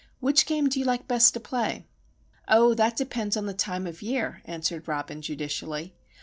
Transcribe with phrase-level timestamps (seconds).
[0.19, 1.85] "Which game do you like best to play?"
[2.47, 5.93] "Oh, that depends on the time of year," answered Robin, judicially.